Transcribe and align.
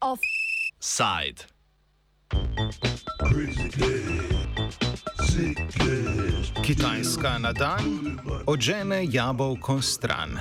Offside. 0.00 1.40
Kitajska 6.62 7.38
na 7.38 7.52
dan 7.52 8.18
odžene 8.46 9.06
jabolko 9.10 9.82
stran. 9.82 10.38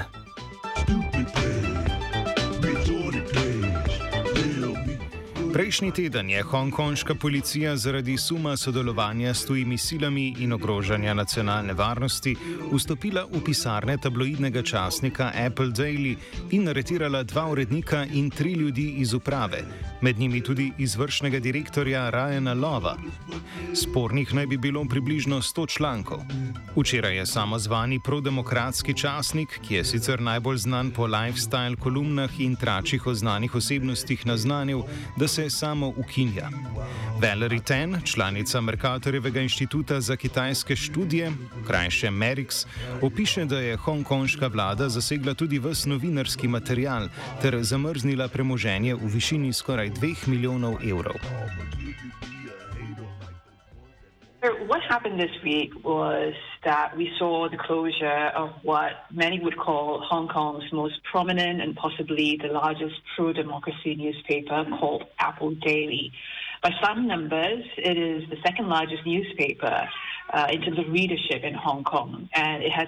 Prejšnji 5.53 5.91
teden 5.91 6.29
je 6.29 6.41
hongkonška 6.43 7.15
policija 7.15 7.75
zaradi 7.77 8.17
suma 8.17 8.57
sodelovanja 8.57 9.33
s 9.33 9.45
tujimi 9.45 9.77
silami 9.77 10.35
in 10.39 10.53
ogrožanja 10.53 11.13
nacionalne 11.13 11.73
varnosti 11.73 12.35
vstopila 12.71 13.27
v 13.29 13.41
pisarne 13.45 13.97
tabloidnega 13.97 14.63
časnika 14.63 15.31
Apple 15.45 15.69
Daily 15.69 16.15
in 16.51 16.67
aretirala 16.69 17.23
dva 17.23 17.45
urednika 17.51 18.05
in 18.13 18.29
tri 18.29 18.53
ljudi 18.53 18.87
iz 18.97 19.13
uprave, 19.13 19.61
med 20.01 20.19
njimi 20.19 20.41
tudi 20.41 20.71
izvršnega 20.77 21.39
direktorja 21.39 22.09
Ryana 22.11 22.61
Lova. 22.61 22.97
Spornih 23.73 24.33
naj 24.33 24.47
bi 24.47 24.57
bilo 24.57 24.85
približno 24.89 25.41
100 25.41 25.67
člankov. 25.77 26.19
Včeraj 26.75 27.17
je 27.17 27.25
samozvani 27.25 27.99
prodemokratski 28.03 28.93
časnik, 28.97 29.59
ki 29.67 29.75
je 29.75 29.85
sicer 29.85 30.21
najbolj 30.21 30.57
znan 30.57 30.91
po 30.91 31.07
lifestyle 31.07 31.75
kolumnah 31.75 32.39
in 32.39 32.55
tračih 32.55 33.07
o 33.07 33.13
znanih 33.13 33.55
osebnostih, 33.55 34.25
naznanil, 34.25 34.81
da 35.17 35.27
se 35.27 35.42
samo 35.49 35.87
ukinja. 35.87 36.49
Valerie 37.21 37.61
Ten, 37.61 38.01
članica 38.05 38.61
Merkatorjevega 38.61 39.41
inštituta 39.41 40.01
za 40.01 40.15
kitajske 40.15 40.75
študije, 40.75 41.31
krajše 41.67 42.11
Merix, 42.11 42.65
opiše, 43.01 43.45
da 43.45 43.59
je 43.59 43.77
hongkonška 43.77 44.47
vlada 44.47 44.89
zasegla 44.89 45.33
tudi 45.33 45.59
vse 45.59 45.89
novinarski 45.89 46.47
material 46.47 47.07
ter 47.41 47.57
zamrznila 47.61 48.27
premoženje 48.27 48.95
v 48.95 49.07
višini 49.13 49.53
skoraj 49.53 49.89
2 49.89 50.27
milijonov 50.27 50.73
evrov. 50.83 51.15
What 54.67 54.81
happened 54.89 55.19
this 55.19 55.35
week 55.43 55.71
was 55.83 56.52
that 56.65 56.95
we 56.95 57.11
saw 57.17 57.49
the 57.49 57.57
closure 57.57 58.31
of 58.35 58.51
what 58.63 58.91
many 59.11 59.39
would 59.39 59.57
call 59.57 60.01
Hong 60.01 60.27
Kong's 60.27 60.71
most 60.71 60.95
prominent 61.03 61.61
and 61.61 61.75
possibly 61.75 62.39
the 62.41 62.49
largest 62.49 62.95
pro 63.15 63.33
democracy 63.33 63.95
newspaper 63.95 64.65
called 64.79 65.03
Apple 65.19 65.55
Daily. 65.55 66.11
By 66.61 66.71
some 66.81 67.07
numbers, 67.07 67.65
it 67.77 67.97
is 67.97 68.29
the 68.29 68.37
second 68.45 68.69
largest 68.69 69.05
newspaper 69.05 69.89
uh, 70.33 70.47
in 70.51 70.61
terms 70.61 70.79
of 70.79 70.91
readership 70.91 71.43
in 71.43 71.53
Hong 71.53 71.83
Kong, 71.83 72.29
and 72.33 72.63
it 72.63 72.71
has 72.71 72.87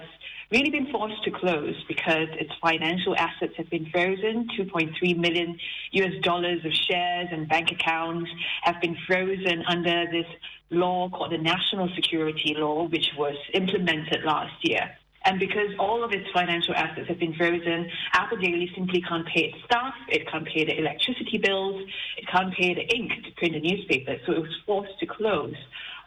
really 0.50 0.70
been 0.70 0.90
forced 0.92 1.22
to 1.24 1.30
close 1.30 1.74
because 1.88 2.28
its 2.32 2.52
financial 2.60 3.16
assets 3.16 3.54
have 3.56 3.68
been 3.70 3.86
frozen. 3.90 4.48
2.3 4.58 5.16
million 5.16 5.58
US 5.92 6.12
dollars 6.22 6.64
of 6.64 6.72
shares 6.72 7.28
and 7.30 7.48
bank 7.48 7.70
accounts 7.72 8.30
have 8.62 8.80
been 8.80 8.96
frozen 9.06 9.64
under 9.68 10.06
this 10.10 10.26
law 10.70 11.08
called 11.08 11.32
the 11.32 11.38
National 11.38 11.88
Security 11.94 12.54
Law, 12.56 12.84
which 12.88 13.10
was 13.16 13.36
implemented 13.54 14.24
last 14.24 14.54
year. 14.62 14.96
And 15.24 15.40
because 15.40 15.70
all 15.80 16.04
of 16.04 16.12
its 16.12 16.30
financial 16.32 16.72
assets 16.74 17.08
have 17.08 17.18
been 17.18 17.34
frozen, 17.34 17.90
Apple 18.12 18.38
Daily 18.38 18.70
simply 18.76 19.02
can't 19.02 19.26
pay 19.26 19.46
its 19.46 19.64
staff, 19.64 19.94
it 20.08 20.28
can't 20.30 20.46
pay 20.46 20.64
the 20.64 20.78
electricity 20.78 21.38
bills, 21.38 21.82
it 22.16 22.28
can't 22.28 22.54
pay 22.54 22.74
the 22.74 22.86
ink 22.94 23.10
to 23.24 23.32
print 23.32 23.54
the 23.54 23.60
newspaper, 23.60 24.16
so 24.24 24.32
it 24.32 24.42
was 24.42 24.56
forced 24.64 24.96
to 25.00 25.06
close 25.06 25.56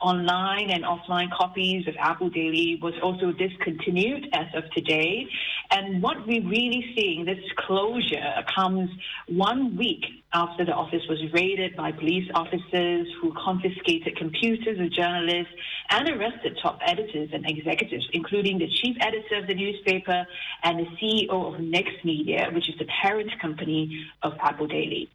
online 0.01 0.69
and 0.69 0.83
offline 0.83 1.29
copies 1.31 1.87
of 1.87 1.95
Apple 1.99 2.29
Daily 2.29 2.79
was 2.81 2.93
also 3.03 3.31
discontinued 3.31 4.27
as 4.33 4.47
of 4.53 4.69
today. 4.71 5.27
And 5.71 6.01
what 6.01 6.25
we're 6.25 6.47
really 6.47 6.93
seeing, 6.95 7.25
this 7.25 7.39
closure 7.57 8.43
comes 8.55 8.89
one 9.27 9.77
week 9.77 10.05
after 10.33 10.65
the 10.65 10.73
office 10.73 11.01
was 11.09 11.19
raided 11.33 11.75
by 11.75 11.91
police 11.91 12.29
officers 12.33 13.07
who 13.21 13.33
confiscated 13.33 14.15
computers 14.17 14.79
of 14.79 14.91
journalists 14.91 15.53
and 15.89 16.09
arrested 16.09 16.57
top 16.61 16.79
editors 16.85 17.29
and 17.33 17.49
executives, 17.49 18.07
including 18.13 18.59
the 18.59 18.67
chief 18.67 18.95
editor 19.01 19.35
of 19.35 19.47
the 19.47 19.55
newspaper 19.55 20.25
and 20.63 20.79
the 20.79 20.85
CEO 20.97 21.53
of 21.53 21.59
Next 21.59 22.03
Media, 22.03 22.49
which 22.53 22.69
is 22.69 22.75
the 22.77 22.87
parent 23.01 23.31
company 23.41 24.05
of 24.23 24.33
Apple 24.39 24.67
Daily. 24.67 25.09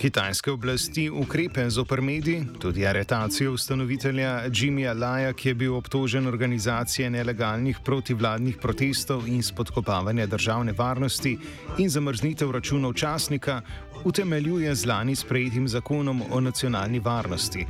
Kitajske 0.00 0.50
oblasti 0.50 1.10
ukrepe 1.10 1.70
zoper 1.70 2.00
mediji, 2.00 2.44
tudi 2.58 2.86
aretacijo 2.86 3.52
ustanovitelja 3.52 4.30
Jimmyja 4.48 4.94
Laja, 5.00 5.32
ki 5.32 5.48
je 5.48 5.54
bil 5.54 5.74
obtožen 5.76 6.26
organizacije 6.26 7.10
nelegalnih 7.10 7.82
protivladnih 7.84 8.56
protestov 8.62 9.28
in 9.28 9.42
spodkopavanja 9.42 10.26
državne 10.26 10.72
varnosti 10.72 11.36
in 11.78 11.90
zamrznitev 11.90 12.50
računov 12.50 12.94
časnika, 12.94 13.60
utemeljuje 14.04 14.74
z 14.74 14.86
lani 14.86 15.16
sprejetim 15.16 15.68
zakonom 15.68 16.22
o 16.30 16.40
nacionalni 16.40 17.00
varnosti. 17.00 17.66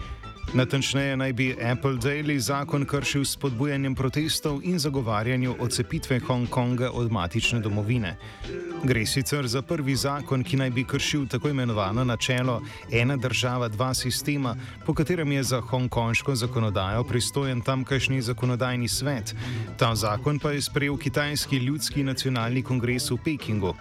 Natančneje 0.54 1.16
naj 1.16 1.32
bi 1.32 1.56
Apple 1.72 1.94
Daily 1.94 2.38
zakon 2.38 2.84
kršil 2.84 3.24
s 3.24 3.36
podbujanjem 3.36 3.94
protestov 3.94 4.58
in 4.66 4.78
zagovarjanjem 4.78 5.54
odcepitve 5.60 6.18
Hongkonga 6.26 6.90
od 6.90 7.12
matične 7.12 7.60
domovine. 7.60 8.16
Gre 8.84 9.06
sicer 9.06 9.46
za 9.46 9.62
prvi 9.62 9.94
zakon, 9.96 10.42
ki 10.42 10.56
naj 10.56 10.70
bi 10.70 10.84
kršil 10.84 11.26
tako 11.26 11.48
imenovano 11.48 12.04
načelo 12.04 12.62
ena 12.92 13.16
država, 13.16 13.68
dva 13.68 13.94
sistema, 13.94 14.56
po 14.86 14.94
katerem 14.94 15.32
je 15.32 15.42
za 15.42 15.60
hongkonško 15.60 16.34
zakonodajo 16.34 17.04
pristojen 17.04 17.60
tamkajšnji 17.60 18.22
zakonodajni 18.22 18.88
svet. 18.88 19.34
Ta 19.78 19.94
zakon 19.94 20.38
pa 20.38 20.50
je 20.50 20.62
sprejel 20.62 20.96
Kitajski 20.96 21.56
ljudski 21.56 22.02
nacionalni 22.02 22.62
kongres 22.62 23.10
v 23.10 23.22
Pekingu. 23.24 23.74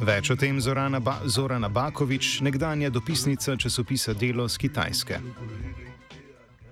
Več 0.00 0.30
o 0.30 0.36
tem 0.36 0.60
Zorana, 0.60 1.00
ba 1.00 1.18
Zorana 1.26 1.68
Bakovič, 1.68 2.40
nekdanja 2.40 2.90
dopisnica 2.90 3.56
časopisa 3.56 4.14
Delo 4.14 4.48
z 4.48 4.58
Kitajske. 4.58 5.18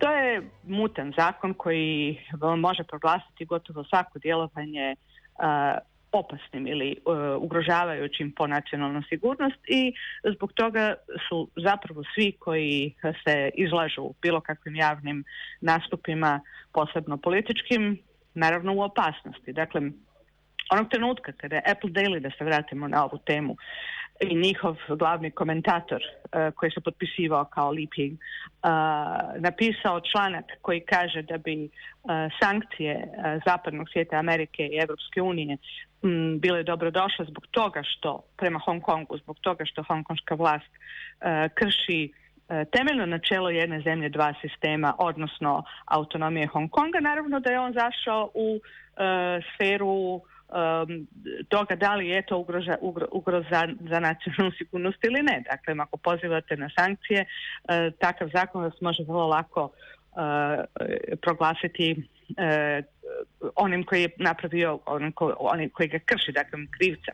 To 0.01 0.11
je 0.11 0.43
mutan 0.65 1.13
zakon 1.17 1.55
koji 1.55 2.21
može 2.57 2.85
proglasiti 2.85 3.45
gotovo 3.45 3.85
svako 3.85 4.19
djelovanje 4.19 4.97
uh, 4.97 5.79
opasnim 6.13 6.67
ili 6.67 6.97
uh, 7.05 7.43
ugrožavajućim 7.43 8.33
po 8.37 8.47
nacionalnu 8.47 9.03
sigurnost 9.09 9.59
i 9.69 9.93
zbog 10.35 10.53
toga 10.53 10.95
su 11.29 11.49
zapravo 11.57 12.03
svi 12.15 12.33
koji 12.33 12.95
se 13.25 13.51
izlažu 13.55 14.15
bilo 14.23 14.41
kakvim 14.41 14.77
javnim 14.77 15.25
nastupima, 15.61 16.41
posebno 16.73 17.17
političkim, 17.17 17.99
naravno 18.35 18.75
u 18.75 18.83
opasnosti. 18.83 19.53
Dakle, 19.53 19.81
onog 20.71 20.91
trenutka 20.91 21.33
kada 21.33 21.57
je 21.57 21.63
Apple 21.73 21.91
Daily, 21.91 22.21
da 22.21 22.31
se 22.39 22.45
vratimo 22.45 22.89
na 22.89 23.05
ovu 23.05 23.19
temu, 23.27 23.57
i 24.21 24.35
njihov 24.35 24.77
glavni 24.89 25.31
komentator 25.31 26.03
uh, 26.03 26.55
koji 26.55 26.71
se 26.71 26.81
potpisivao 26.81 27.45
kao 27.45 27.71
Li 27.71 27.87
Ping 27.87 28.13
uh, 28.13 28.71
napisao 29.41 30.01
članak 30.01 30.45
koji 30.63 30.81
kaže 30.81 31.23
da 31.23 31.39
bi 31.39 31.65
uh, 31.65 32.11
sankcije 32.43 33.09
zapadnog 33.47 33.89
svijeta 33.93 34.17
Amerike 34.17 34.63
i 34.67 34.79
Europske 34.81 35.23
unije 35.23 35.57
m, 36.03 36.39
bile 36.41 36.63
dobrodošle 36.63 37.25
zbog 37.25 37.47
toga 37.51 37.83
što 37.83 38.23
prema 38.37 38.59
Hong 38.59 38.83
Kongu, 38.83 39.19
zbog 39.19 39.39
toga 39.41 39.65
što 39.65 39.83
hongkonška 39.83 40.35
vlast 40.35 40.71
krši 41.55 42.13
temeljno 42.73 43.07
načelo 43.07 43.51
jedne 43.51 43.81
zemlje 43.81 44.09
dva 44.09 44.35
sistema, 44.41 44.95
odnosno 44.99 45.65
autonomije 45.85 46.47
Hong 46.47 46.71
Konga, 46.71 47.01
naravno 47.01 47.41
da 47.41 47.51
je 47.51 47.61
on 47.61 47.73
zašao 47.73 48.31
u 48.35 48.61
sferu 49.55 50.21
um, 50.51 51.07
toga 51.49 51.77
da 51.77 51.95
li 51.95 52.09
je 52.09 52.23
to 52.27 52.39
ugroža, 52.39 52.77
ugro, 52.81 53.07
ugroza 53.13 53.69
za 53.91 54.01
nacionalnu 54.01 54.53
sigurnost 54.59 55.05
ili 55.05 55.23
ne. 55.23 55.43
Dakle, 55.51 55.75
ako 55.79 55.97
pozivate 55.97 56.57
na 56.57 56.71
sankcije, 56.79 57.25
uh, 57.25 57.99
takav 57.99 58.29
zakon 58.33 58.63
vas 58.63 58.81
može 58.81 59.03
vrlo 59.03 59.27
lako 59.27 59.63
uh, 59.65 59.71
proglasiti 61.23 62.09
uh, 62.29 62.85
onim 63.57 63.85
koji 63.85 64.03
je 64.03 64.11
napravio, 64.19 64.79
onim, 64.87 65.13
ko, 65.13 65.37
onim 65.39 65.71
koji 65.71 65.89
ga 65.89 65.99
krši, 65.99 66.33
dakle 66.33 66.59
krivca. 66.71 67.13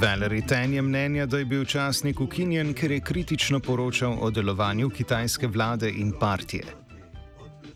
Valerie 0.00 0.46
Ten 0.46 0.74
je 0.74 0.82
mnenja, 0.82 1.26
da 1.26 1.38
je 1.38 1.44
bil 1.44 1.64
časnik 1.64 2.20
ukinjen, 2.20 2.74
ker 2.74 2.90
je 2.90 3.00
kritično 3.00 3.60
poročal 3.60 4.18
o 4.20 4.30
delovanju 4.30 4.90
kitajske 4.90 5.46
vlade 5.46 5.90
in 5.90 6.12
partije. 6.20 6.64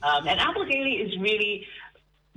Um, 0.02 0.26
and 0.28 0.40
Apple 0.40 0.66
Daily 0.66 0.94
is 1.04 1.10
really 1.22 1.62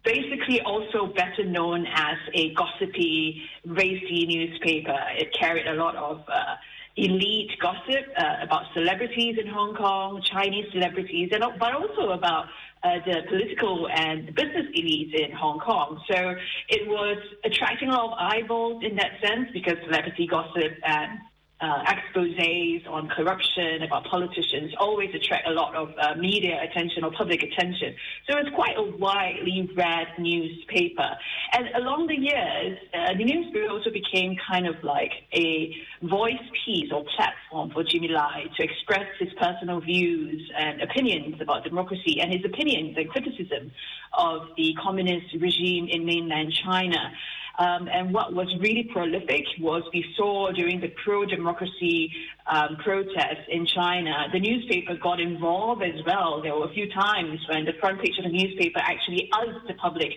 basically 0.06 0.62
also 0.62 1.08
better 1.08 1.44
known 1.44 1.86
as 1.88 2.18
a 2.34 2.54
gossipy, 2.54 3.42
racy 3.66 4.26
newspaper. 4.28 4.98
It 5.18 5.34
carried 5.34 5.68
a 5.68 5.74
lot 5.74 5.96
of 5.96 6.22
uh, 6.32 6.56
elite 6.96 7.52
gossip 7.60 8.06
uh, 8.18 8.36
about 8.42 8.64
celebrities 8.74 9.38
in 9.40 9.48
Hong 9.48 9.76
Kong, 9.76 10.22
Chinese 10.24 10.72
celebrities, 10.72 11.30
and 11.34 11.44
but 11.60 11.74
also 11.74 12.12
about 12.12 12.46
uh, 12.84 13.00
the 13.06 13.24
political 13.28 13.90
and 13.90 14.28
business 14.36 14.68
elites 14.78 15.14
in 15.14 15.32
Hong 15.32 15.60
Kong. 15.60 16.00
So 16.10 16.36
it 16.70 16.88
was 16.88 17.18
attracting 17.44 17.90
a 17.90 17.94
lot 17.94 18.14
of 18.14 18.18
eyeballs 18.18 18.84
in 18.84 18.96
that 18.96 19.12
sense 19.22 19.50
because 19.54 19.76
celebrity 19.86 20.28
gossip 20.28 20.72
and 20.84 21.20
uh, 21.62 21.84
exposes 21.88 22.86
on 22.88 23.08
corruption 23.08 23.82
about 23.82 24.04
politicians 24.06 24.74
always 24.78 25.10
attract 25.16 25.48
a 25.48 25.52
lot 25.52 25.74
of 25.74 25.90
uh, 25.98 26.14
media 26.16 26.62
attention 26.62 27.04
or 27.04 27.12
public 27.12 27.42
attention. 27.44 27.96
So 28.30 28.38
it's 28.38 28.50
quite 28.54 28.78
a 28.78 28.84
widely 28.84 29.70
read 29.76 30.08
newspaper. 30.20 31.10
And 31.54 31.70
along 31.76 32.08
the 32.08 32.16
years, 32.16 32.78
uh, 32.94 33.14
the 33.18 33.24
newspaper 33.24 33.70
also 33.72 33.90
became 33.90 34.36
kind 34.50 34.68
of 34.68 34.76
like 34.84 35.12
a 35.34 35.74
voice 36.04 36.34
piece 36.66 36.92
or 36.92 37.06
platform 37.16 37.72
for 37.72 37.84
Jimmy 37.84 38.10
Lai 38.10 38.46
to 38.58 38.64
express 38.64 39.08
his 39.18 39.30
personal 39.40 39.80
views 39.80 40.52
and 40.58 40.82
opinions 40.82 41.40
about 41.40 41.64
democracy 41.64 42.20
and 42.20 42.34
his 42.34 42.44
opinions 42.44 42.98
and 42.98 43.10
criticism 43.10 43.72
of 44.18 44.42
the 44.58 44.76
communist 44.84 45.34
regime 45.40 45.88
in 45.88 46.06
mainland 46.06 46.54
China. 46.54 47.12
Um, 47.58 47.88
and 47.92 48.14
what 48.14 48.34
was 48.34 48.48
really 48.60 48.90
prolific 48.92 49.46
was 49.60 49.84
we 49.94 50.06
saw 50.18 50.52
during 50.52 50.82
the 50.82 50.92
pro-democracy 51.04 52.12
um, 52.48 52.78
protests 52.84 53.48
in 53.50 53.66
China, 53.66 54.28
the 54.34 54.40
newspaper 54.40 54.96
got 55.02 55.20
involved 55.20 55.84
as 55.84 56.04
well. 56.06 56.42
There 56.42 56.54
were 56.54 56.66
a 56.66 56.74
few 56.74 56.92
times 56.92 57.40
when 57.50 57.66
the 57.66 57.74
front 57.80 58.02
page 58.02 58.18
of 58.18 58.26
the 58.26 58.32
newspaper 58.32 58.80
actually 58.80 59.30
asked 59.34 59.68
the 59.68 59.74
public 59.76 60.12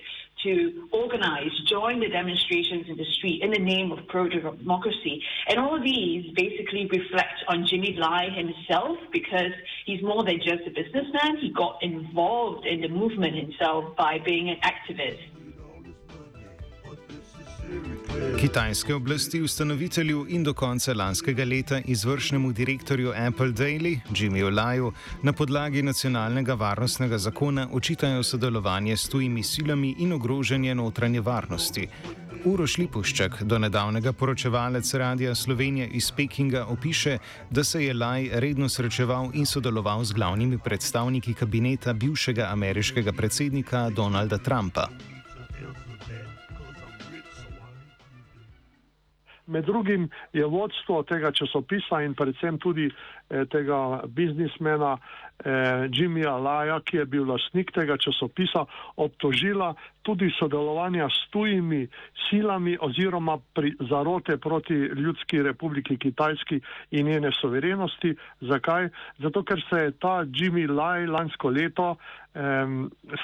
to 0.44 0.88
organize, 0.93 1.50
join 1.67 2.00
the 2.00 2.08
demonstrations 2.08 2.87
in 2.88 2.96
the 2.96 3.05
street 3.17 3.43
in 3.43 3.50
the 3.50 3.58
name 3.58 3.90
of 3.90 4.06
pro-democracy. 4.06 5.23
And 5.49 5.58
all 5.58 5.76
of 5.76 5.82
these 5.82 6.32
basically 6.35 6.87
reflect 6.87 7.44
on 7.49 7.67
Jimmy 7.67 7.96
Lai 7.99 8.29
himself 8.31 8.99
because 9.12 9.52
he's 9.85 10.02
more 10.02 10.25
than 10.25 10.38
just 10.38 10.67
a 10.67 10.70
businessman. 10.70 11.38
He 11.40 11.50
got 11.50 11.82
involved 11.82 12.67
in 12.67 12.81
the 12.81 12.88
movement 12.88 13.35
himself 13.35 13.96
by 13.96 14.19
being 14.25 14.49
an 14.49 14.58
activist. 14.62 15.38
Kitajske 18.40 18.94
oblasti 18.94 19.40
ustanovitelju 19.43 20.26
in 20.29 20.44
do 20.44 20.52
konca 20.55 20.93
lanskega 20.94 21.44
leta 21.44 21.81
izvršnemu 21.85 22.52
direktorju 22.52 23.11
Apple 23.11 23.46
Daily, 23.46 23.99
Jimmyju 24.11 24.55
Laju, 24.56 24.93
na 25.23 25.32
podlagi 25.32 25.82
nacionalnega 25.82 26.55
varnostnega 26.55 27.19
zakona 27.19 27.69
očitajo 27.73 28.23
sodelovanje 28.23 28.96
s 28.96 29.08
tujimi 29.08 29.43
silami 29.43 29.94
in 29.99 30.12
ogrožanje 30.12 30.75
notranje 30.75 31.20
varnosti. 31.20 31.88
Uroš 32.44 32.79
Lipuščak, 32.79 33.43
do 33.43 33.58
nedavnega 33.58 34.12
poročevalec 34.12 34.94
Radia 34.94 35.35
Slovenije 35.35 35.88
iz 35.88 36.12
Pekinga, 36.12 36.64
opiše, 36.67 37.19
da 37.50 37.64
se 37.64 37.85
je 37.85 37.94
Laj 37.94 38.31
redno 38.32 38.69
srečeval 38.69 39.31
in 39.35 39.46
sodeloval 39.46 40.05
z 40.05 40.12
glavnimi 40.12 40.58
predstavniki 40.58 41.35
kabineta 41.35 41.93
bivšega 41.93 42.49
ameriškega 42.52 43.12
predsednika 43.12 43.90
Donalda 43.90 44.38
Trumpa. 44.38 44.88
Med 49.49 49.65
drugim 49.65 50.09
je 50.33 50.45
vodstvo 50.45 51.03
tega 51.09 51.33
časopisa 51.33 52.03
in 52.05 52.15
predvsem 52.15 52.59
tudi 52.61 52.89
eh, 52.89 53.45
tega 53.49 54.03
biznismena 54.06 54.99
eh, 54.99 55.89
Jimmyja 55.89 56.37
Laja, 56.37 56.81
ki 56.85 57.00
je 57.00 57.06
bil 57.06 57.25
lasnik 57.29 57.73
tega 57.73 57.97
časopisa, 57.97 58.67
obtožila 58.97 59.75
tudi 60.08 60.31
sodelovanja 60.38 61.08
s 61.12 61.28
tujimi 61.31 61.84
silami 62.28 62.78
oziroma 62.81 63.37
pri, 63.55 63.75
zarote 63.90 64.37
proti 64.37 64.75
Ljudski 64.75 65.43
republiki 65.43 65.99
Kitajski 65.99 66.60
in 66.90 67.06
njene 67.06 67.31
soverenosti. 67.40 68.14
Zakaj? 68.40 68.88
Zato, 69.19 69.44
ker 69.44 69.60
se 69.70 69.76
je 69.76 69.93
ta 70.00 70.25
Jimmy 70.25 70.64
Lai 70.70 71.06
lansko 71.06 71.50
leto 71.50 71.96
eh, 72.34 72.40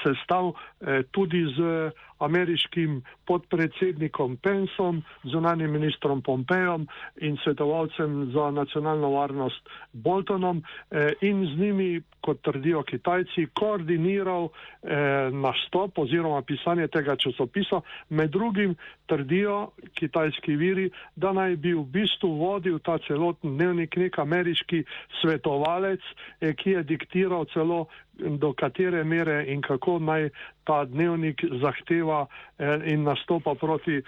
sestal 0.03 0.53
eh, 0.53 1.01
tudi 1.11 1.41
z 1.57 1.89
ameriškim 2.19 3.01
podpredsednikom 3.25 4.37
Pensom, 4.37 5.03
zunanjim 5.23 5.71
ministrom 5.71 6.21
Pompejem 6.21 6.87
in 7.21 7.37
svetovalcem 7.43 8.31
za 8.33 8.51
nacionalno 8.51 9.09
varnost 9.09 9.69
Boltonom 9.93 10.63
eh, 10.91 11.11
in 11.21 11.45
z 11.45 11.59
njimi, 11.59 12.01
kot 12.21 12.41
trdijo 12.41 12.83
Kitajci, 12.83 13.47
koordiniral 13.53 14.47
eh, 14.49 15.29
nastop 15.31 15.97
oziroma 15.97 16.41
pisanje 16.41 16.74
tega 16.91 17.15
časopisa. 17.15 17.81
Med 18.09 18.31
drugim 18.31 18.75
trdijo 19.05 19.71
kitajski 19.93 20.55
viri, 20.55 20.89
da 21.15 21.33
naj 21.33 21.55
bi 21.55 21.73
v 21.73 21.83
bistvu 21.83 22.29
vodil 22.39 22.79
ta 22.79 22.97
celoten 23.07 23.57
dnevnik 23.57 23.97
nek 23.97 24.19
ameriški 24.19 24.83
svetovalec, 25.21 26.01
eh, 26.41 26.53
ki 26.53 26.77
je 26.77 26.83
diktiral 26.83 27.45
celo 27.53 27.85
do 28.19 28.53
katere 28.53 29.03
mere 29.03 29.43
in 29.51 29.61
kako 29.61 29.99
naj 29.99 30.29
ta 30.63 30.85
dnevnik 30.85 31.43
zahteva 31.61 32.25
eh, 32.57 32.91
in 32.93 33.03
nastopa 33.03 33.55
proti 33.55 33.97
eh, 33.97 34.03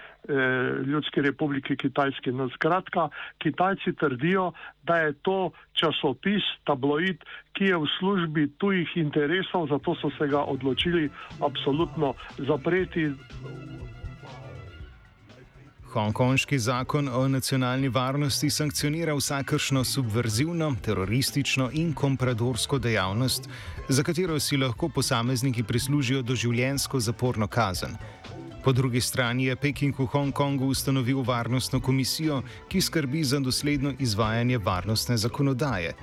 Ljudski 0.86 1.20
republiki 1.20 1.76
Kitajski. 1.76 2.32
No, 2.32 2.48
skratka, 2.48 3.08
Kitajci 3.38 3.92
trdijo, 3.92 4.52
da 4.82 4.96
je 4.96 5.12
to 5.22 5.50
časopis, 5.72 6.42
tabloid, 6.64 7.24
ki 7.52 7.64
je 7.64 7.76
v 7.76 7.86
službi 7.98 8.48
tujih 8.58 8.96
interesov, 8.96 9.68
zato 9.68 9.94
so 9.94 10.10
se 10.18 10.26
ga 10.28 10.42
odločili 10.44 11.08
absolutno 11.40 12.14
zapreti. 12.38 13.10
Hongkonški 15.88 16.58
zakon 16.58 17.08
o 17.08 17.28
nacionalni 17.28 17.88
varnosti 17.88 18.50
sankcionira 18.50 19.14
vsakršno 19.14 19.84
subverzivno, 19.84 20.74
teroristično 20.84 21.70
in 21.72 21.94
kompradorsko 21.94 22.78
dejavnost, 22.78 23.48
za 23.88 24.02
katero 24.02 24.40
si 24.40 24.56
lahko 24.56 24.88
posamezniki 24.88 25.62
prislužijo 25.62 26.22
doživljensko 26.22 27.00
zaporno 27.00 27.46
kazen. 27.46 27.96
Po 28.64 28.72
drugi 28.72 29.00
strani 29.00 29.44
je 29.44 29.56
Peking 29.56 29.98
v 29.98 30.06
Hongkongu 30.06 30.66
ustanovil 30.66 31.22
varnostno 31.22 31.80
komisijo, 31.80 32.42
ki 32.68 32.80
skrbi 32.80 33.24
za 33.24 33.40
dosledno 33.40 33.94
izvajanje 33.98 34.58
varnostne 34.58 35.16
zakonodaje. 35.16 35.94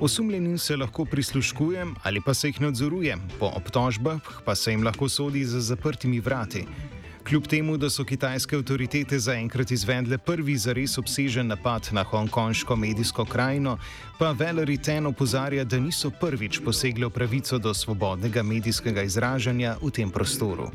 Osumljenim 0.00 0.58
se 0.58 0.76
lahko 0.76 1.04
prisluškuje 1.04 1.86
ali 2.02 2.20
pa 2.20 2.34
se 2.34 2.48
jih 2.48 2.60
nadzoruje, 2.60 3.16
po 3.38 3.52
obtožbah 3.56 4.20
pa 4.44 4.54
se 4.54 4.70
jim 4.70 4.84
lahko 4.84 5.08
sodi 5.08 5.44
za 5.44 5.60
zaprtimi 5.60 6.20
vrati. 6.20 6.66
Kljub 7.28 7.46
temu, 7.46 7.76
da 7.76 7.88
so 7.90 8.04
kitajske 8.04 8.56
avtoritete 8.56 9.18
zaenkrat 9.18 9.70
izvedle 9.74 10.18
prvi 10.18 10.54
zares 10.56 10.92
obsežen 10.98 11.48
napad 11.50 11.88
na 11.92 12.04
hongkonško 12.06 12.76
medijsko 12.76 13.24
krajino, 13.24 13.78
pa 14.18 14.30
Valerie 14.30 14.78
Ten 14.78 15.06
opozarja, 15.06 15.64
da 15.64 15.80
niso 15.82 16.10
prvič 16.20 16.60
posegli 16.64 17.04
v 17.04 17.10
pravico 17.10 17.58
do 17.58 17.74
svobodnega 17.74 18.42
medijskega 18.42 19.02
izražanja 19.02 19.74
v 19.82 19.90
tem 19.90 20.10
prostoru. 20.10 20.70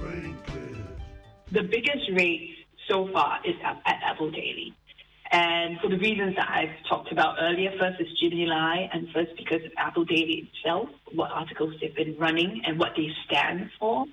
And 5.33 5.79
for 5.79 5.87
the 5.87 5.97
reasons 5.97 6.35
that 6.35 6.49
I've 6.51 6.75
talked 6.89 7.11
about 7.13 7.39
earlier, 7.39 7.71
first 7.79 8.01
is 8.01 8.07
Jimmy 8.19 8.45
Lai, 8.45 8.89
and 8.91 9.07
first 9.15 9.31
because 9.37 9.63
of 9.63 9.71
Apple 9.77 10.03
Daily 10.03 10.43
itself, 10.43 10.89
what 11.15 11.31
articles 11.31 11.73
they've 11.79 11.95
been 11.95 12.17
running 12.19 12.61
and 12.67 12.77
what 12.77 12.91
they 12.97 13.07
stand 13.25 13.71
for. 13.79 14.05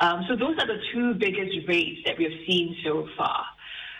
Um, 0.00 0.24
so 0.28 0.36
those 0.36 0.56
are 0.58 0.66
the 0.66 0.80
two 0.92 1.14
biggest 1.14 1.66
rates 1.68 2.00
that 2.04 2.18
we've 2.18 2.44
seen 2.46 2.76
so 2.84 3.08
far. 3.16 3.44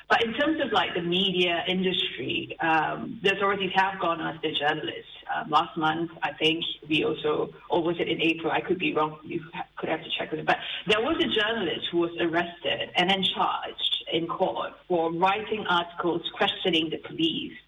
But 0.08 0.22
in 0.24 0.34
terms 0.34 0.60
of 0.64 0.70
like 0.72 0.94
the 0.94 1.02
media 1.02 1.64
industry, 1.66 2.56
um, 2.60 3.18
the 3.24 3.36
authorities 3.36 3.72
have 3.74 3.98
gone 4.00 4.20
after 4.20 4.52
journalists. 4.52 5.10
Um, 5.34 5.50
last 5.50 5.76
month, 5.76 6.12
I 6.22 6.32
think 6.32 6.62
we 6.88 7.04
also, 7.04 7.52
or 7.68 7.82
was 7.82 7.96
it 7.98 8.08
in 8.08 8.22
April? 8.22 8.52
I 8.52 8.60
could 8.60 8.78
be 8.78 8.94
wrong. 8.94 9.18
You 9.24 9.42
could 9.76 9.88
have 9.88 10.04
to 10.04 10.10
check 10.16 10.30
with 10.30 10.40
it. 10.40 10.46
But 10.46 10.58
there 10.86 11.00
was 11.00 11.16
a 11.16 11.26
journalist 11.26 11.88
who 11.90 11.98
was 11.98 12.12
arrested 12.20 12.90
and 12.94 13.10
then 13.10 13.24
charged 13.34 14.04
in 14.12 14.28
court 14.28 14.74
for 14.86 15.12
writing 15.12 15.66
articles 15.68 16.22
questioning 16.36 16.90
the 16.90 16.98
police. 16.98 17.58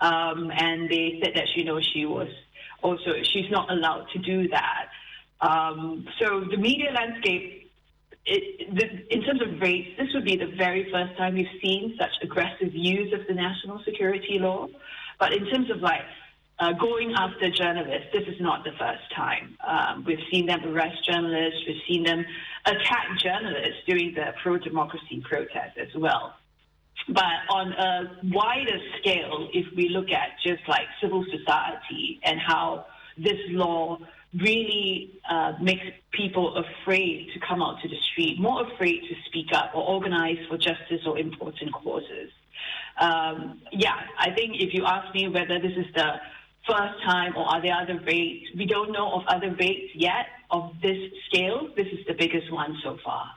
Um, 0.00 0.50
and 0.50 0.90
they 0.90 1.20
said 1.22 1.34
that 1.36 1.46
you 1.54 1.64
know 1.64 1.80
she 1.80 2.04
was 2.04 2.28
also 2.82 3.14
she's 3.22 3.50
not 3.50 3.70
allowed 3.70 4.08
to 4.12 4.18
do 4.18 4.48
that. 4.48 4.88
Um, 5.40 6.06
so 6.18 6.40
the 6.50 6.56
media 6.56 6.90
landscape 6.92 7.65
it, 8.26 8.74
the, 8.74 9.14
in 9.14 9.22
terms 9.22 9.40
of 9.40 9.60
rates, 9.60 9.90
this 9.98 10.08
would 10.14 10.24
be 10.24 10.36
the 10.36 10.52
very 10.56 10.90
first 10.90 11.16
time 11.16 11.34
we've 11.34 11.46
seen 11.62 11.96
such 11.98 12.10
aggressive 12.22 12.74
use 12.74 13.12
of 13.12 13.26
the 13.28 13.34
national 13.34 13.80
security 13.84 14.38
law. 14.38 14.66
But 15.20 15.32
in 15.32 15.46
terms 15.46 15.70
of 15.70 15.80
like 15.80 16.02
uh, 16.58 16.72
going 16.72 17.14
after 17.16 17.50
journalists, 17.50 18.08
this 18.12 18.26
is 18.26 18.40
not 18.40 18.64
the 18.64 18.72
first 18.72 19.04
time. 19.14 19.56
Um, 19.66 20.04
we've 20.04 20.24
seen 20.30 20.46
them 20.46 20.60
arrest 20.64 21.04
journalists, 21.04 21.60
we've 21.66 21.82
seen 21.88 22.02
them 22.02 22.24
attack 22.64 23.06
journalists 23.22 23.82
during 23.86 24.14
the 24.14 24.34
pro 24.42 24.58
democracy 24.58 25.22
protests 25.24 25.78
as 25.80 25.94
well. 25.94 26.34
But 27.08 27.24
on 27.50 27.72
a 27.72 28.18
wider 28.24 28.78
scale, 28.98 29.48
if 29.52 29.66
we 29.76 29.90
look 29.90 30.10
at 30.10 30.30
just 30.44 30.66
like 30.66 30.86
civil 31.00 31.24
society 31.30 32.20
and 32.24 32.40
how 32.40 32.86
this 33.16 33.38
law 33.50 33.98
really 34.40 35.20
uh, 35.28 35.54
makes 35.60 35.84
people 36.12 36.56
afraid 36.56 37.28
to 37.34 37.40
come 37.40 37.62
out 37.62 37.80
to 37.82 37.88
the 37.88 37.96
street, 38.12 38.40
more 38.40 38.70
afraid 38.72 39.00
to 39.00 39.14
speak 39.26 39.52
up 39.52 39.72
or 39.74 39.82
organize 39.82 40.38
for 40.48 40.56
justice 40.56 41.02
or 41.06 41.18
important 41.18 41.72
causes. 41.72 42.30
Um, 42.98 43.60
yeah, 43.72 43.96
I 44.18 44.30
think 44.30 44.56
if 44.58 44.72
you 44.72 44.84
ask 44.84 45.14
me 45.14 45.28
whether 45.28 45.58
this 45.58 45.72
is 45.76 45.86
the 45.94 46.14
first 46.66 47.02
time 47.04 47.36
or 47.36 47.44
are 47.44 47.62
there 47.62 47.74
other 47.74 48.00
rates, 48.06 48.46
we 48.56 48.66
don't 48.66 48.92
know 48.92 49.12
of 49.12 49.22
other 49.28 49.54
rates 49.58 49.92
yet 49.94 50.26
of 50.50 50.72
this 50.82 50.98
scale. 51.28 51.68
This 51.76 51.86
is 51.88 52.06
the 52.06 52.14
biggest 52.14 52.52
one 52.52 52.76
so 52.82 52.98
far. 53.04 53.32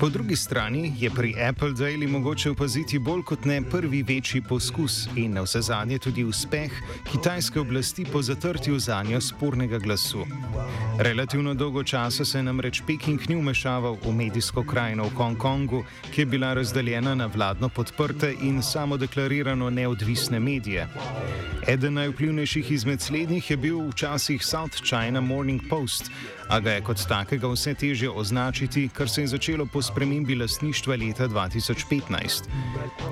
Po 0.00 0.08
drugi 0.08 0.36
strani 0.36 0.92
je 0.98 1.10
pri 1.10 1.34
Apple 1.48 1.70
Daily 1.70 2.08
mogoče 2.08 2.50
opaziti 2.50 2.98
bolj 2.98 3.22
kot 3.22 3.44
ne 3.44 3.62
prvi 3.70 4.02
večji 4.02 4.42
poskus 4.42 5.08
in 5.16 5.32
na 5.32 5.42
vse 5.42 5.60
zadnje 5.60 5.98
tudi 5.98 6.24
uspeh 6.24 6.72
kitajske 7.12 7.60
oblasti 7.60 8.04
po 8.12 8.22
zatrtju 8.22 8.78
za 8.78 9.02
njo 9.02 9.20
spornega 9.20 9.78
glasu. 9.78 10.26
Relativno 10.98 11.54
dolgo 11.54 11.82
časa 11.82 12.24
se 12.24 12.38
je 12.38 12.42
namreč 12.42 12.82
Peking 12.86 13.20
ni 13.28 13.36
umešaval 13.36 13.96
v 14.04 14.12
medijsko 14.12 14.62
krajino 14.62 15.04
v 15.04 15.14
Hongkongu, 15.14 15.84
ki 16.12 16.20
je 16.20 16.26
bila 16.26 16.54
razdeljena 16.54 17.14
na 17.14 17.26
vladno 17.26 17.68
podprte 17.68 18.34
in 18.42 18.62
samodeklarirano 18.62 19.70
neodvisne 19.70 20.40
medije. 20.40 20.88
Eden 21.66 21.94
najvplivnejših 21.94 22.70
izmed 22.70 23.00
slednjih 23.00 23.50
je 23.50 23.56
bil 23.56 23.88
včasih 23.88 24.46
South 24.46 24.82
China 24.84 25.20
Morning 25.20 25.62
Post, 25.68 26.10
a 26.48 26.60
ga 26.60 26.70
je 26.70 26.80
kot 26.80 27.00
takega 27.08 27.48
vse 27.48 27.74
težje 27.74 28.10
označiti, 28.10 28.88
kar 28.92 29.08
se 29.08 29.22
je 29.22 29.26
začelo 29.26 29.66
po 29.66 29.82
spremembi 29.84 30.34
lastništva 30.34 30.96
leta 30.96 31.28
2015. 31.28 32.48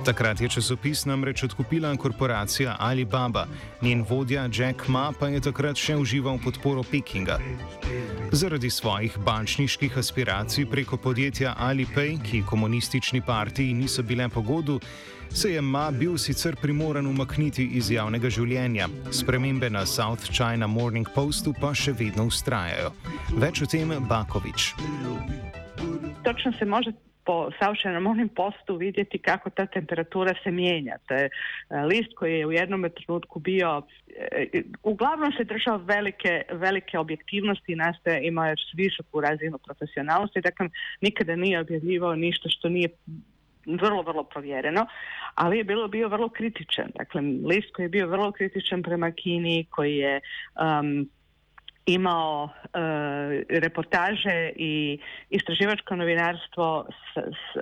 Takrat 0.04 0.40
je 0.40 0.48
časopis 0.48 1.04
namreč 1.04 1.42
odkupila 1.42 1.96
korporacija 1.96 2.76
Alibaba, 2.78 3.46
njen 3.82 4.04
vodja 4.08 4.48
Jack 4.52 4.88
Ma 4.88 5.12
pa 5.20 5.28
je 5.28 5.40
takrat 5.40 5.76
še 5.76 5.96
užival 5.96 6.38
podporo 6.44 6.82
Pekinga. 6.82 7.38
Zaradi 8.32 8.70
svojih 8.70 9.18
bančniških 9.18 9.98
aspiracij 9.98 10.66
preko 10.66 10.96
podjetja 10.96 11.54
Alipay, 11.58 12.16
ki 12.22 12.44
komunistični 12.48 13.20
partiji 13.20 13.74
niso 13.74 14.02
bile 14.02 14.28
pogodu, 14.28 14.80
se 15.34 15.52
je 15.52 15.60
Ma 15.60 15.90
bil 15.90 16.18
sicer 16.18 16.56
primoran 16.56 17.06
umakniti 17.06 17.64
iz 17.64 17.90
javnega 17.90 18.30
življenja. 18.30 18.88
Spremembe 19.10 19.70
na 19.70 19.86
South 19.86 20.30
China 20.30 20.66
Morning 20.66 21.08
Postu 21.14 21.54
pa 21.60 21.74
še 21.74 21.92
vedno 21.92 22.28
ustrajajo. 22.28 22.92
Več 23.36 23.62
o 23.62 23.66
tem 23.66 23.96
Bakovič. 24.08 24.72
Točno 26.24 26.52
se 26.58 26.64
može 26.64 26.92
po 27.24 27.50
savršenom 27.58 28.06
onim 28.06 28.28
postu 28.28 28.76
vidjeti 28.76 29.18
kako 29.18 29.50
ta 29.50 29.66
temperatura 29.66 30.34
se 30.44 30.50
mijenja. 30.50 30.96
To 31.06 31.14
je 31.14 31.30
list 31.88 32.14
koji 32.16 32.38
je 32.38 32.46
u 32.46 32.52
jednom 32.52 32.90
trenutku 32.96 33.38
bio, 33.38 33.82
uglavnom 34.82 35.32
se 35.32 35.44
držao 35.44 35.76
velike, 35.76 36.42
velike 36.52 36.98
objektivnosti 36.98 37.72
i 37.72 37.76
nastaje 37.76 38.26
imao 38.26 38.44
je 38.44 38.54
visoku 38.74 39.20
razinu 39.20 39.58
profesionalnosti, 39.58 40.40
dakle 40.40 40.68
nikada 41.00 41.36
nije 41.36 41.60
objavljivao 41.60 42.14
ništa 42.14 42.48
što 42.48 42.68
nije 42.68 42.88
vrlo, 43.66 44.02
vrlo 44.02 44.24
provjereno, 44.24 44.86
ali 45.34 45.58
je 45.58 45.64
bilo 45.64 45.88
bio 45.88 46.08
vrlo 46.08 46.28
kritičan. 46.28 46.90
Dakle, 46.98 47.20
list 47.20 47.74
koji 47.74 47.84
je 47.84 47.88
bio 47.88 48.06
vrlo 48.06 48.32
kritičan 48.32 48.82
prema 48.82 49.10
Kini, 49.10 49.66
koji 49.70 49.96
je 49.96 50.20
um, 50.20 51.08
imao 51.86 52.48
e, 52.61 52.61
reportaže 53.48 54.52
i 54.56 54.98
istraživačko 55.30 55.96
novinarstvo 55.96 56.86
s, 56.88 57.18
s, 57.18 57.58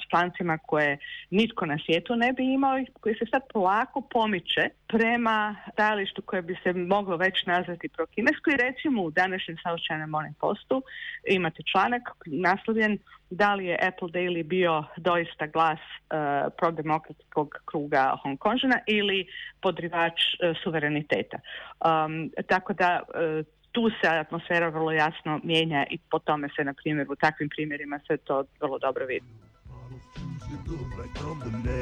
s 0.00 0.08
člancima 0.10 0.58
koje 0.58 0.98
nitko 1.30 1.66
na 1.66 1.78
svijetu 1.84 2.16
ne 2.16 2.32
bi 2.32 2.52
imao 2.52 2.78
i 2.78 2.86
koji 3.00 3.14
se 3.14 3.26
sad 3.30 3.42
polako 3.52 4.00
pomiče 4.00 4.68
prema 4.88 5.56
stajalištu 5.72 6.22
koje 6.22 6.42
bi 6.42 6.56
se 6.62 6.72
moglo 6.72 7.16
već 7.16 7.46
nazvati 7.46 7.88
prokinesko 7.88 8.50
i 8.50 8.56
recimo 8.56 9.02
u 9.02 9.10
današnjem 9.10 9.56
South 9.56 9.82
China 9.86 10.06
Morning 10.06 10.36
Postu 10.36 10.82
imate 11.28 11.62
članak 11.72 12.02
naslovljen 12.26 12.98
da 13.30 13.54
li 13.54 13.66
je 13.66 13.78
Apple 13.82 14.08
Daily 14.08 14.42
bio 14.42 14.84
doista 14.96 15.46
glas 15.46 15.78
uh, 15.78 16.52
prodemokratskog 16.58 17.54
kruga 17.64 18.16
Hong 18.22 18.38
Kongžana 18.38 18.78
ili 18.86 19.26
podrivač 19.62 20.12
uh, 20.12 20.56
suvereniteta. 20.62 21.38
Um, 21.80 22.30
tako 22.48 22.72
da 22.72 23.00
uh, 23.02 23.46
tu 23.72 23.90
se 24.00 24.08
atmosfera 24.08 24.68
vrlo 24.68 24.92
jasno 24.92 25.40
mijenja 25.44 25.86
i 25.90 25.98
po 26.10 26.18
tome 26.18 26.48
se, 26.56 26.64
na 26.64 26.74
primjer, 26.74 27.06
u 27.10 27.16
takvim 27.16 27.48
primjerima 27.48 28.00
se 28.06 28.16
to 28.16 28.44
vrlo 28.60 28.78
dobro 28.78 29.06
vidi. 29.06 29.26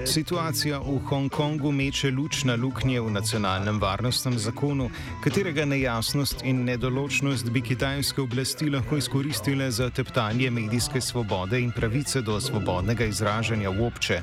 Situacija 0.06 0.78
v 0.78 0.98
Hongkongu 1.08 1.72
meče 1.72 2.10
luč 2.10 2.44
na 2.44 2.54
luknje 2.56 3.00
v 3.00 3.10
nacionalnem 3.10 3.78
varnostnem 3.80 4.38
zakonu, 4.38 4.90
katerega 5.24 5.64
nejasnost 5.64 6.42
in 6.44 6.64
nedoločnost 6.64 7.50
bi 7.50 7.60
kitajske 7.60 8.22
oblasti 8.22 8.70
lahko 8.70 8.96
izkoristile 8.96 9.70
za 9.70 9.90
teptanje 9.90 10.50
medijske 10.50 11.00
svobode 11.00 11.60
in 11.60 11.72
pravice 11.72 12.22
do 12.22 12.40
svobodnega 12.40 13.04
izražanja 13.04 13.70
v 13.70 13.86
obče. 13.86 14.20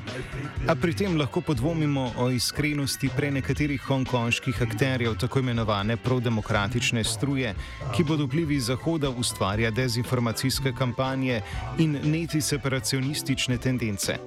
A 0.68 0.74
pri 0.74 0.94
tem 0.94 1.16
lahko 1.18 1.40
podvomimo 1.40 2.12
o 2.18 2.30
iskrenosti 2.30 3.10
pre 3.16 3.30
nekaterih 3.30 3.82
hongkonških 3.82 4.62
akterjev 4.62 5.16
tako 5.16 5.38
imenovane 5.38 5.96
prodemokratične 5.96 7.04
struje, 7.04 7.54
ki 7.96 8.04
pod 8.04 8.20
vplivi 8.26 8.60
Zahoda 8.60 9.10
ustvarja 9.10 9.70
dezinformacijske 9.70 10.72
kampanje 10.72 11.40
in 11.78 11.98
neti 12.04 12.40
separacionistične 12.40 13.58
tendence. 13.58 14.18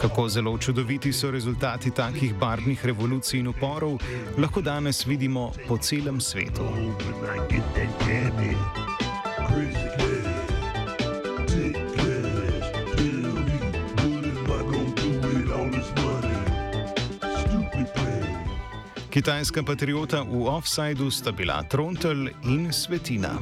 Kako 0.00 0.28
zelo 0.28 0.58
čudoviti 0.58 1.12
so 1.12 1.30
rezultati 1.30 1.90
takih 1.90 2.34
barvnih 2.34 2.86
revolucij 2.86 3.40
in 3.40 3.48
uporov, 3.48 3.98
lahko 4.38 4.60
danes 4.60 5.06
vidimo 5.06 5.52
po 5.68 5.78
celem 5.78 6.20
svetu. 6.20 6.62
Kitajska 19.16 19.62
patriota 19.64 20.20
v 20.22 20.44
offsajdu 20.44 21.10
sta 21.10 21.32
bila 21.32 21.62
Trontel 21.64 22.28
in 22.44 22.68
Svetina. 22.72 23.32